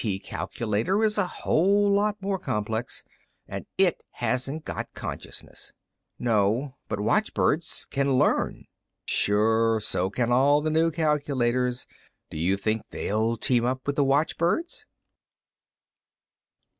T. 0.03 0.17
calculator 0.17 1.03
is 1.03 1.19
a 1.19 1.27
whole 1.27 1.87
lot 1.91 2.19
more 2.23 2.39
complex. 2.39 3.03
And 3.47 3.67
it 3.77 4.03
hasn't 4.13 4.65
got 4.65 4.91
consciousness." 4.95 5.73
"No. 6.17 6.75
But 6.87 6.95
the 6.95 7.01
watchbirds 7.03 7.85
can 7.87 8.13
learn." 8.17 8.65
"Sure. 9.05 9.79
So 9.79 10.09
can 10.09 10.31
all 10.31 10.59
the 10.59 10.71
new 10.71 10.89
calculators. 10.89 11.85
Do 12.31 12.37
you 12.39 12.57
think 12.57 12.89
they'll 12.89 13.37
team 13.37 13.63
up 13.63 13.85
with 13.85 13.95
the 13.95 14.03
watchbirds?" 14.03 14.87